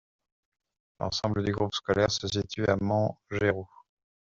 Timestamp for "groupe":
1.51-1.75